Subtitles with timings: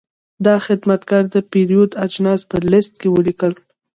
[0.45, 3.53] دا خدمتګر د پیرود اجناس په لېست کې ولیکل.